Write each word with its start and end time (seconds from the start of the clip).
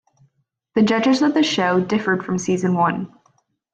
The 0.73 0.81
judges 0.81 1.21
of 1.21 1.35
the 1.35 1.43
show 1.43 1.79
differed 1.79 2.25
from 2.25 2.39
season 2.39 2.73
one. 2.73 3.13